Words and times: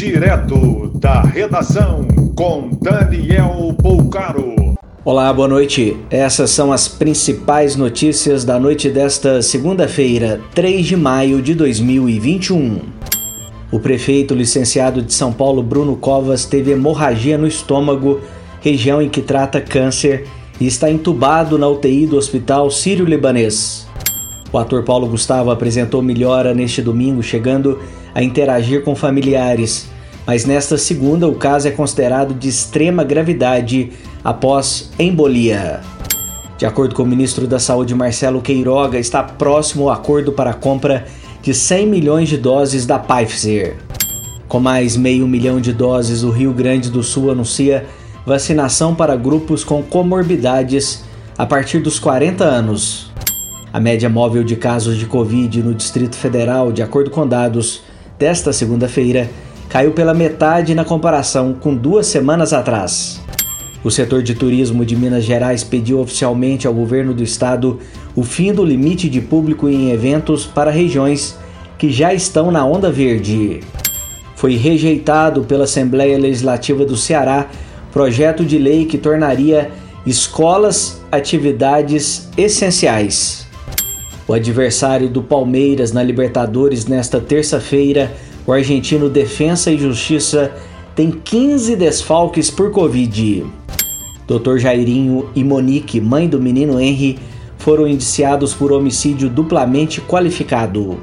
Direto 0.00 0.90
da 0.94 1.20
redação 1.20 2.08
com 2.34 2.70
Daniel 2.80 3.76
Poucaro. 3.82 4.74
Olá, 5.04 5.30
boa 5.30 5.46
noite. 5.46 5.94
Essas 6.10 6.48
são 6.48 6.72
as 6.72 6.88
principais 6.88 7.76
notícias 7.76 8.42
da 8.42 8.58
noite 8.58 8.88
desta 8.88 9.42
segunda-feira, 9.42 10.40
3 10.54 10.86
de 10.86 10.96
maio 10.96 11.42
de 11.42 11.54
2021. 11.54 12.80
O 13.70 13.78
prefeito 13.78 14.34
licenciado 14.34 15.02
de 15.02 15.12
São 15.12 15.34
Paulo, 15.34 15.62
Bruno 15.62 15.94
Covas, 15.94 16.46
teve 16.46 16.70
hemorragia 16.70 17.36
no 17.36 17.46
estômago, 17.46 18.22
região 18.62 19.02
em 19.02 19.08
que 19.10 19.20
trata 19.20 19.60
câncer, 19.60 20.26
e 20.58 20.66
está 20.66 20.90
entubado 20.90 21.58
na 21.58 21.68
UTI 21.68 22.06
do 22.06 22.16
Hospital 22.16 22.70
Sírio-Libanês. 22.70 23.89
O 24.52 24.58
ator 24.58 24.82
Paulo 24.82 25.06
Gustavo 25.06 25.50
apresentou 25.50 26.02
melhora 26.02 26.52
neste 26.52 26.82
domingo, 26.82 27.22
chegando 27.22 27.78
a 28.14 28.22
interagir 28.22 28.82
com 28.82 28.96
familiares, 28.96 29.88
mas 30.26 30.44
nesta 30.44 30.76
segunda 30.76 31.28
o 31.28 31.34
caso 31.34 31.68
é 31.68 31.70
considerado 31.70 32.34
de 32.34 32.48
extrema 32.48 33.04
gravidade 33.04 33.92
após 34.24 34.90
embolia. 34.98 35.80
De 36.58 36.66
acordo 36.66 36.94
com 36.94 37.04
o 37.04 37.06
ministro 37.06 37.46
da 37.46 37.58
Saúde 37.58 37.94
Marcelo 37.94 38.42
Queiroga, 38.42 38.98
está 38.98 39.22
próximo 39.22 39.84
o 39.84 39.90
acordo 39.90 40.32
para 40.32 40.50
a 40.50 40.54
compra 40.54 41.06
de 41.40 41.54
100 41.54 41.86
milhões 41.86 42.28
de 42.28 42.36
doses 42.36 42.84
da 42.84 42.98
Pfizer. 42.98 43.76
Com 44.46 44.60
mais 44.60 44.96
meio 44.96 45.26
milhão 45.26 45.60
de 45.60 45.72
doses, 45.72 46.22
o 46.22 46.30
Rio 46.30 46.52
Grande 46.52 46.90
do 46.90 47.02
Sul 47.02 47.30
anuncia 47.30 47.86
vacinação 48.26 48.94
para 48.94 49.16
grupos 49.16 49.64
com 49.64 49.82
comorbidades 49.82 51.02
a 51.38 51.46
partir 51.46 51.78
dos 51.78 51.98
40 51.98 52.44
anos. 52.44 53.09
A 53.72 53.78
média 53.78 54.08
móvel 54.08 54.42
de 54.42 54.56
casos 54.56 54.96
de 54.96 55.06
Covid 55.06 55.62
no 55.62 55.72
Distrito 55.72 56.16
Federal, 56.16 56.72
de 56.72 56.82
acordo 56.82 57.08
com 57.08 57.24
dados 57.24 57.82
desta 58.18 58.52
segunda-feira, 58.52 59.30
caiu 59.68 59.92
pela 59.92 60.12
metade 60.12 60.74
na 60.74 60.84
comparação 60.84 61.54
com 61.54 61.76
duas 61.76 62.08
semanas 62.08 62.52
atrás. 62.52 63.20
O 63.84 63.90
setor 63.90 64.24
de 64.24 64.34
turismo 64.34 64.84
de 64.84 64.96
Minas 64.96 65.22
Gerais 65.22 65.62
pediu 65.62 66.00
oficialmente 66.00 66.66
ao 66.66 66.74
governo 66.74 67.14
do 67.14 67.22
estado 67.22 67.78
o 68.16 68.24
fim 68.24 68.52
do 68.52 68.64
limite 68.64 69.08
de 69.08 69.20
público 69.20 69.68
em 69.68 69.92
eventos 69.92 70.44
para 70.44 70.72
regiões 70.72 71.38
que 71.78 71.92
já 71.92 72.12
estão 72.12 72.50
na 72.50 72.66
onda 72.66 72.90
verde. 72.90 73.60
Foi 74.34 74.56
rejeitado 74.56 75.44
pela 75.44 75.62
Assembleia 75.62 76.18
Legislativa 76.18 76.84
do 76.84 76.96
Ceará 76.96 77.48
projeto 77.92 78.44
de 78.44 78.58
lei 78.58 78.84
que 78.84 78.98
tornaria 78.98 79.70
escolas 80.04 81.00
atividades 81.12 82.28
essenciais. 82.36 83.49
O 84.30 84.32
adversário 84.32 85.08
do 85.08 85.24
Palmeiras 85.24 85.90
na 85.90 86.04
Libertadores 86.04 86.86
nesta 86.86 87.20
terça-feira, 87.20 88.14
o 88.46 88.52
argentino 88.52 89.10
Defensa 89.10 89.72
e 89.72 89.76
Justiça, 89.76 90.52
tem 90.94 91.10
15 91.10 91.74
desfalques 91.74 92.48
por 92.48 92.70
Covid. 92.70 93.44
Dr. 94.28 94.58
Jairinho 94.58 95.28
e 95.34 95.42
Monique, 95.42 96.00
mãe 96.00 96.28
do 96.28 96.40
menino 96.40 96.78
Henry, 96.78 97.18
foram 97.58 97.88
indiciados 97.88 98.54
por 98.54 98.70
homicídio 98.70 99.28
duplamente 99.28 100.00
qualificado. 100.00 101.00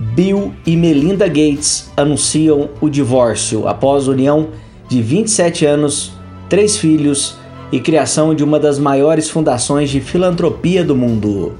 Bill 0.00 0.54
e 0.64 0.78
Melinda 0.78 1.28
Gates 1.28 1.92
anunciam 1.94 2.70
o 2.80 2.88
divórcio 2.88 3.68
após 3.68 4.08
união 4.08 4.48
de 4.88 5.02
27 5.02 5.66
anos, 5.66 6.14
três 6.48 6.78
filhos 6.78 7.36
e 7.70 7.80
criação 7.80 8.34
de 8.34 8.42
uma 8.42 8.58
das 8.58 8.78
maiores 8.78 9.28
fundações 9.28 9.90
de 9.90 10.00
filantropia 10.00 10.82
do 10.82 10.96
mundo. 10.96 11.52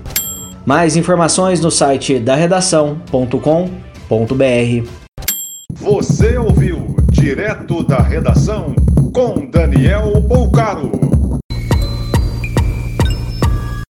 Mais 0.66 0.96
informações 0.96 1.60
no 1.60 1.70
site 1.70 2.18
da 2.18 2.34
redação.com.br. 2.34 4.90
Você 5.70 6.36
ouviu 6.36 6.96
direto 7.08 7.84
da 7.84 8.00
redação 8.00 8.74
com 9.14 9.48
Daniel 9.48 10.20
Bolcaro. 10.20 10.90